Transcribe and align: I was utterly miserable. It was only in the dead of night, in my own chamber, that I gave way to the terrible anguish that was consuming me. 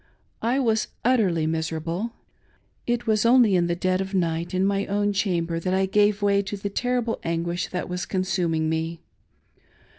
I 0.41 0.57
was 0.57 0.87
utterly 1.05 1.45
miserable. 1.45 2.13
It 2.87 3.05
was 3.05 3.23
only 3.23 3.55
in 3.55 3.67
the 3.67 3.75
dead 3.75 4.01
of 4.01 4.15
night, 4.15 4.51
in 4.51 4.65
my 4.65 4.87
own 4.87 5.13
chamber, 5.13 5.59
that 5.59 5.75
I 5.75 5.85
gave 5.85 6.23
way 6.23 6.41
to 6.41 6.57
the 6.57 6.69
terrible 6.71 7.19
anguish 7.21 7.67
that 7.67 7.87
was 7.87 8.07
consuming 8.07 8.67
me. 8.67 9.03